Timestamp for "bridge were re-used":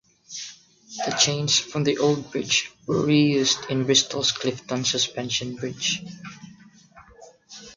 2.31-3.67